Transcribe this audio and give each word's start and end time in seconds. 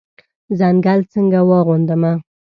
ځنګل 0.59 0.99
څنګه 1.13 1.39
واغوندمه 1.49 2.11